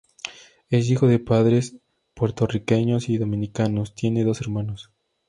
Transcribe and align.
Es 0.71 0.89
hijo 0.89 1.05
de 1.05 1.19
padres 1.19 1.77
puertorriqueños 2.15 3.07
y 3.07 3.19
dominicanos, 3.19 3.93
tiene 3.93 4.23
dos 4.23 4.41
hermanos. 4.41 4.89